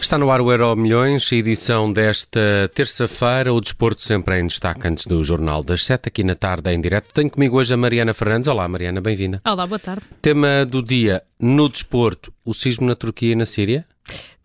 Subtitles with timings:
[0.00, 3.52] Está no ar o Euro Milhões, edição desta terça-feira.
[3.52, 7.12] O desporto sempre em destaque antes do Jornal das Sete, aqui na tarde em direto.
[7.12, 8.46] Tenho comigo hoje a Mariana Fernandes.
[8.46, 9.40] Olá, Mariana, bem-vinda.
[9.44, 10.02] Olá, boa tarde.
[10.22, 13.84] Tema do dia no desporto: o sismo na Turquia e na Síria?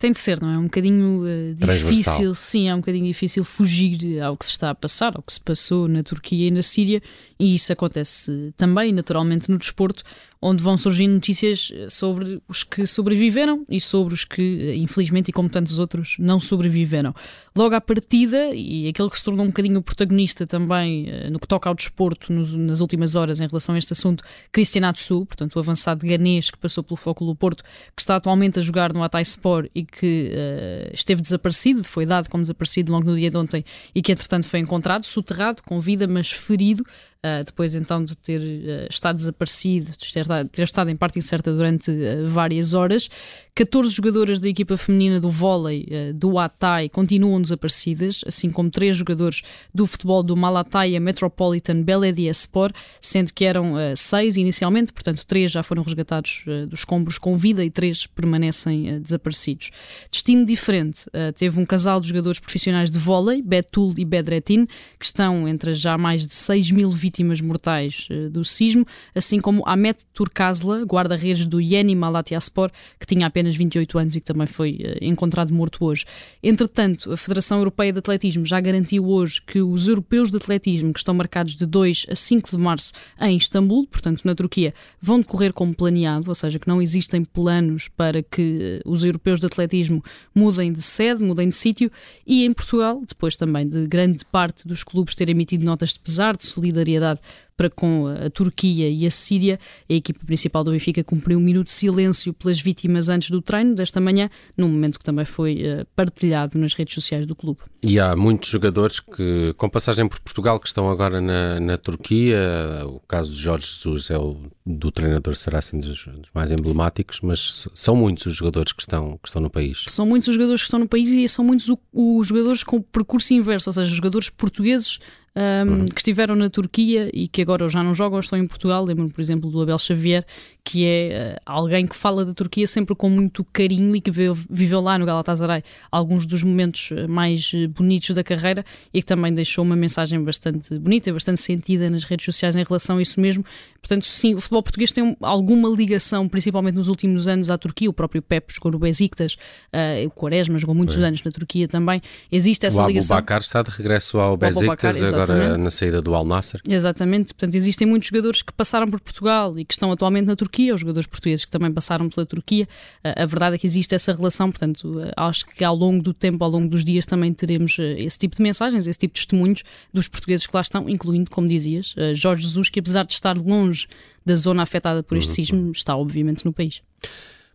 [0.02, 0.58] Tem de ser, não é?
[0.58, 4.74] Um bocadinho uh, difícil, sim, é um bocadinho difícil fugir ao que se está a
[4.74, 7.00] passar, ao que se passou na Turquia e na Síria,
[7.38, 10.04] e isso acontece também, naturalmente, no desporto,
[10.40, 15.48] onde vão surgindo notícias sobre os que sobreviveram e sobre os que, infelizmente, e como
[15.48, 17.14] tantos outros, não sobreviveram.
[17.54, 21.38] Logo à partida, e aquele que se tornou um bocadinho o protagonista também uh, no
[21.38, 25.26] que toca ao desporto nos, nas últimas horas em relação a este assunto, Cristian Atsu,
[25.26, 27.62] portanto, o avançado ganês que passou pelo Foco do Porto,
[27.96, 32.28] que está atualmente a jogar no Atai Sport e que uh, esteve desaparecido, foi dado
[32.28, 33.64] como desaparecido logo no dia de ontem
[33.94, 36.84] e que entretanto foi encontrado, soterrado, com vida, mas ferido,
[37.24, 41.52] Uh, depois então de ter uh, estado desaparecido, de ter, ter, estado em parte incerta
[41.52, 43.08] durante uh, várias horas.
[43.54, 49.42] 14 jogadoras da equipa feminina do vôlei do Atai continuam desaparecidas, assim como três jogadores
[49.74, 55.82] do futebol do Malataya Metropolitan Belediyespor, sendo que eram seis inicialmente, portanto três já foram
[55.82, 59.70] resgatados dos escombros com vida e três permanecem desaparecidos.
[60.10, 61.04] Destino diferente,
[61.36, 64.64] teve um casal de jogadores profissionais de vôlei, Betul e Bedretin,
[64.98, 69.38] que estão entre já mais de 6 mil vítimas vítimas mortais uh, do sismo, assim
[69.38, 74.46] como Ahmet Turkazla, guarda-redes do Yeni Malatyaspor, que tinha apenas 28 anos e que também
[74.46, 76.06] foi uh, encontrado morto hoje.
[76.42, 80.98] Entretanto, a Federação Europeia de Atletismo já garantiu hoje que os europeus de atletismo, que
[80.98, 85.52] estão marcados de 2 a 5 de março em Istambul, portanto na Turquia, vão decorrer
[85.52, 90.02] como planeado, ou seja, que não existem planos para que uh, os europeus de atletismo
[90.34, 91.92] mudem de sede, mudem de sítio,
[92.26, 96.36] e em Portugal, depois também de grande parte dos clubes terem emitido notas de pesar,
[96.36, 97.20] de solidariedade solidariedade
[97.56, 99.58] para com a Turquia e a Síria.
[99.88, 103.74] A equipa principal do Benfica cumpriu um minuto de silêncio pelas vítimas antes do treino
[103.74, 107.60] desta manhã, num momento que também foi uh, partilhado nas redes sociais do clube.
[107.82, 112.38] E há muitos jogadores que, com passagem por Portugal, que estão agora na, na Turquia.
[112.86, 117.20] O caso de Jorge Jesus é o do treinador, será assim dos, dos, mais emblemáticos,
[117.20, 119.84] mas são muitos os jogadores que estão, que estão no país.
[119.88, 123.34] São muitos os jogadores que estão no país e são muitos os jogadores com percurso
[123.34, 124.98] inverso, ou seja, jogadores portugueses
[125.34, 125.86] um, uhum.
[125.86, 128.84] que estiveram na Turquia e que agora já não jogam, estão em Portugal.
[128.84, 130.26] Lembro-me, por exemplo, do Abel Xavier,
[130.64, 134.34] que é uh, alguém que fala da Turquia sempre com muito carinho e que viveu,
[134.48, 139.06] viveu lá no Galatasaray alguns dos momentos eh, mais eh, bonitos da carreira e que
[139.06, 143.02] também deixou uma mensagem bastante bonita e bastante sentida nas redes sociais em relação a
[143.02, 143.44] isso mesmo.
[143.80, 147.90] Portanto, sim, o futebol português tem alguma ligação, principalmente nos últimos anos, à Turquia.
[147.90, 149.34] O próprio Pep jogou no Besiktas,
[149.72, 151.04] uh, o Quaresma jogou muitos é.
[151.04, 152.00] anos na Turquia também.
[152.30, 153.16] Existe essa o ligação.
[153.16, 155.21] O Abubacar está de regresso ao Besiktas, agora
[155.58, 156.60] na saída do Al Nasser.
[156.68, 157.34] Exatamente.
[157.34, 160.80] Portanto, existem muitos jogadores que passaram por Portugal e que estão atualmente na Turquia, os
[160.80, 162.68] jogadores portugueses que também passaram pela Turquia.
[163.02, 166.42] A verdade é que existe essa relação, portanto, uh, acho que ao longo do tempo,
[166.44, 169.62] ao longo dos dias, também teremos esse tipo de mensagens, esse tipo de testemunhos
[169.92, 173.72] dos portugueses que lá estão, incluindo, como dizias, Jorge Jesus, que apesar de estar longe
[173.72, 173.88] longe
[174.24, 175.34] da zona afetada por este uhum.
[175.34, 176.82] sismo, está obviamente no país.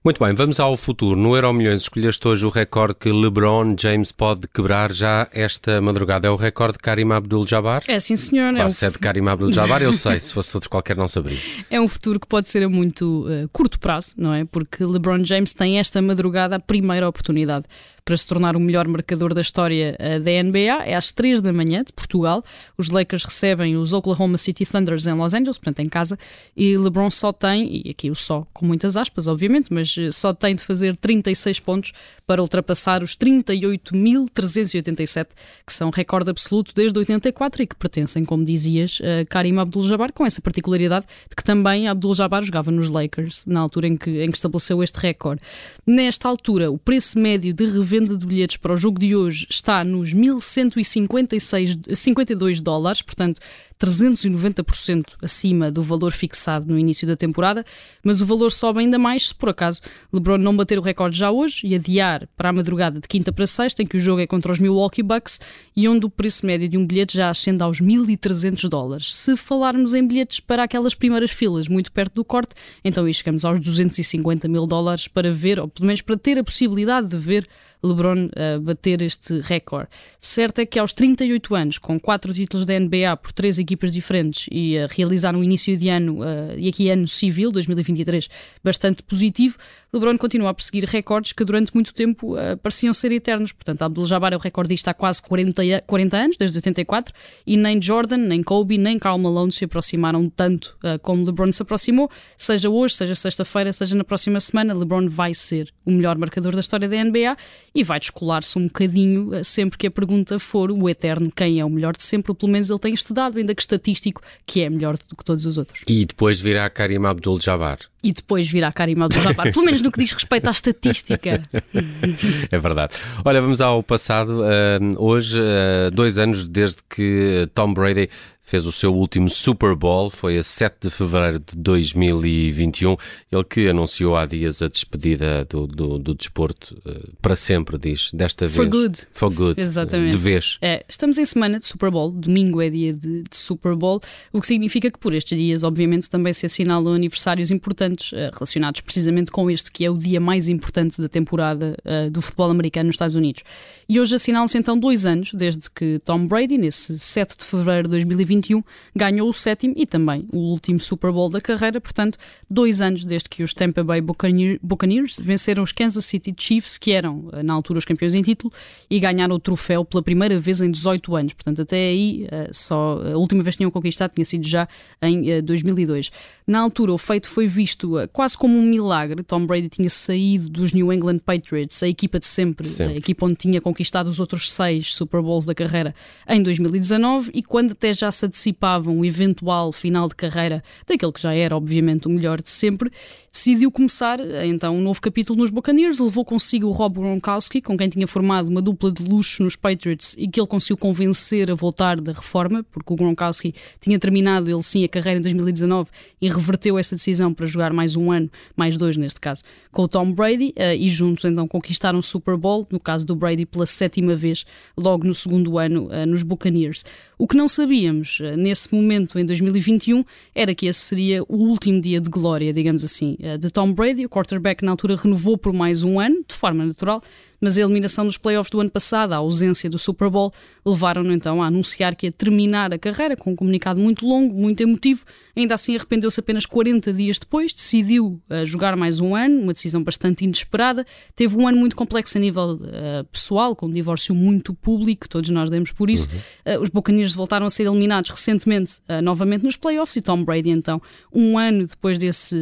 [0.03, 1.19] Muito bem, vamos ao futuro.
[1.19, 6.27] No Euro Milhões escolheste hoje o recorde que LeBron James pode quebrar já esta madrugada.
[6.27, 7.83] É o recorde de Karim Abdul-Jabbar?
[7.87, 8.53] É, sim senhor.
[8.53, 10.19] Claro, é se é de Karim Abdul-Jabbar, eu sei.
[10.19, 11.39] Se fosse outro qualquer, não saberia.
[11.69, 14.45] É um futuro que pode ser a muito uh, curto prazo, não é?
[14.45, 17.65] Porque LeBron James tem esta madrugada a primeira oportunidade
[18.07, 20.85] para se tornar o melhor marcador da história uh, da NBA.
[20.85, 22.41] É às 3 da manhã, de Portugal.
[22.77, 26.17] Os Lakers recebem os Oklahoma City Thunders em Los Angeles, portanto em casa,
[26.55, 30.33] e LeBron só tem, e aqui o só com muitas aspas, obviamente, mas eh, só
[30.33, 31.91] tem de fazer 36 pontos
[32.25, 35.27] para ultrapassar os 38.387,
[35.65, 40.25] que são recorde absoluto desde 84 e que pertencem, como dizias, a Karim Abdul-Jabbar, com
[40.25, 44.37] essa particularidade de que também Abdul-Jabbar jogava nos Lakers, na altura em que, em que
[44.37, 45.41] estabeleceu este recorde.
[45.85, 49.47] Nesta altura, o preço médio de revenda venda de bilhetes para o jogo de hoje
[49.49, 53.41] está nos 1.152 dólares, portanto
[53.79, 57.65] 390% acima do valor fixado no início da temporada,
[58.03, 59.81] mas o valor sobe ainda mais se por acaso
[60.11, 63.45] LeBron não bater o recorde já hoje e adiar para a madrugada de quinta para
[63.47, 65.39] sexta, em que o jogo é contra os Milwaukee Bucks
[65.75, 69.13] e onde o preço médio de um bilhete já ascende aos 1.300 dólares.
[69.15, 73.45] Se falarmos em bilhetes para aquelas primeiras filas muito perto do corte, então aí chegamos
[73.45, 77.47] aos 250 mil dólares para ver, ou pelo menos para ter a possibilidade de ver
[77.83, 79.89] LeBron uh, bater este recorde.
[80.19, 83.91] Certo é que aos 38 anos, com 4 títulos da NBA por 3 equipes equipas
[83.91, 88.29] diferentes e a realizar um início de ano, uh, e aqui ano civil, 2023,
[88.63, 89.57] bastante positivo,
[89.93, 93.51] LeBron continua a perseguir recordes que durante muito tempo uh, pareciam ser eternos.
[93.51, 97.13] Portanto, Abdul-Jabbar é o recordista há quase 40, 40 anos, desde 84,
[97.45, 101.61] e nem Jordan, nem Kobe, nem Karl Malone se aproximaram tanto uh, como LeBron se
[101.61, 102.09] aproximou.
[102.37, 106.59] Seja hoje, seja sexta-feira, seja na próxima semana, LeBron vai ser o melhor marcador da
[106.59, 107.37] história da NBA
[107.73, 111.69] e vai descolar-se um bocadinho sempre que a pergunta for o eterno quem é o
[111.69, 114.97] melhor de sempre, ou pelo menos ele tem estudado, ainda que estatístico, que é melhor
[114.97, 115.81] do que todos os outros.
[115.87, 120.13] E depois virá Karim Abdul-Jabbar e depois virá Karim Abdul-Jabbar, pelo menos no que diz
[120.13, 121.43] respeito à estatística.
[122.49, 122.93] é verdade.
[123.25, 124.43] Olha, vamos ao passado.
[124.43, 128.09] Uh, hoje, uh, dois anos desde que Tom Brady
[128.47, 132.95] fez o seu último Super Bowl, foi a 7 de fevereiro de 2021.
[133.29, 138.09] Ele que anunciou há dias a despedida do, do, do desporto uh, para sempre, diz,
[138.13, 138.55] desta vez.
[138.55, 138.99] For good.
[139.11, 139.61] For good.
[139.61, 140.11] Exatamente.
[140.11, 140.57] De vez.
[140.61, 143.99] É, estamos em semana de Super Bowl, domingo é dia de, de, Super Bowl,
[144.31, 148.79] o que significa que por estes dias, obviamente, também se assinalam aniversários importantes uh, relacionados
[148.79, 152.87] precisamente com este, que é o dia mais importante da temporada uh, do futebol americano
[152.87, 153.43] nos Estados Unidos.
[153.89, 157.91] E hoje assinalam-se então dois anos desde que Tom Brady, nesse 7 de fevereiro de
[157.91, 158.63] 2021, 2021
[158.95, 162.17] ganhou o sétimo e também o último Super Bowl da carreira, portanto,
[162.49, 167.29] dois anos desde que os Tampa Bay Buccaneers venceram os Kansas City Chiefs, que eram
[167.33, 168.51] eh, na altura os campeões em título,
[168.89, 171.33] e ganharam o troféu pela primeira vez em 18 anos.
[171.33, 174.67] Portanto, até aí, eh, só a última vez que tinham conquistado tinha sido já
[175.01, 176.11] em 2002.
[176.13, 179.21] Eh, na altura, o feito foi visto quase como um milagre.
[179.23, 182.93] Tom Brady tinha saído dos New England Patriots, a equipa de sempre, sempre.
[182.93, 185.93] a equipa onde tinha conquistado os outros seis Super Bowls da carreira
[186.27, 191.21] em 2019, e quando até já se antecipavam o eventual final de carreira daquele que
[191.21, 192.91] já era, obviamente, o melhor de sempre,
[193.37, 195.99] decidiu começar então um novo capítulo nos Buccaneers.
[195.99, 200.15] Levou consigo o Rob Gronkowski, com quem tinha formado uma dupla de luxo nos Patriots
[200.17, 204.63] e que ele conseguiu convencer a voltar da reforma, porque o Gronkowski tinha terminado, ele
[204.63, 205.89] sim, a carreira em 2019
[206.19, 209.87] e reverteu essa decisão para jogar mais um ano, mais dois neste caso, com o
[209.87, 213.65] Tom Brady eh, e juntos então conquistaram o Super Bowl, no caso do Brady pela
[213.67, 214.45] sétima vez,
[214.75, 216.83] logo no segundo ano eh, nos Buccaneers.
[217.17, 220.03] O que não sabíamos eh, nesse momento, em 2021,
[220.33, 224.05] era que esse seria o último dia de glória, digamos assim, eh, de Tom Brady.
[224.05, 227.01] O quarterback, na altura, renovou por mais um ano, de forma natural,
[227.39, 230.33] mas a eliminação dos playoffs do ano passado, a ausência do Super Bowl,
[230.65, 234.61] levaram-no então a anunciar que ia terminar a carreira com um comunicado muito longo, muito
[234.61, 235.05] emotivo.
[235.35, 239.83] Ainda assim, arrependeu-se apenas 40 dias depois, decidiu uh, jogar mais um ano, uma decisão
[239.83, 240.85] bastante inesperada.
[241.15, 245.29] Teve um ano muito complexo a nível uh, pessoal, com um divórcio muito público, todos
[245.29, 246.09] nós demos por isso.
[246.09, 246.55] Uhum.
[246.55, 250.81] Uh, os Buccaneers voltaram a ser eliminados recentemente, novamente nos playoffs, e Tom Brady, então,
[251.13, 252.35] um ano depois desse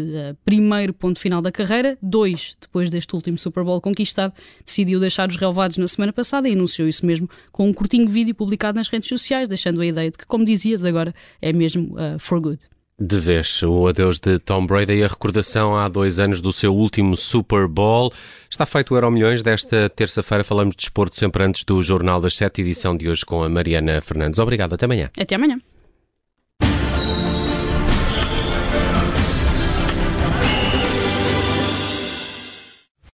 [0.43, 4.33] primeiro ponto final da carreira, dois depois deste último Super Bowl conquistado,
[4.65, 8.07] decidiu decidiu deixar os relevados na semana passada e anunciou isso mesmo com um curtinho
[8.07, 11.95] vídeo publicado nas redes sociais, deixando a ideia de que, como dizias agora, é mesmo
[11.95, 12.59] uh, for good.
[12.97, 16.73] De vez, o adeus de Tom Brady e a recordação há dois anos do seu
[16.73, 18.13] último Super Bowl.
[18.49, 19.43] Está feito o Euro Milhões.
[19.43, 23.43] Desta terça-feira falamos de desporto sempre antes do Jornal das Sete, edição de hoje com
[23.43, 24.39] a Mariana Fernandes.
[24.39, 25.09] Obrigado, até amanhã.
[25.19, 25.59] Até amanhã.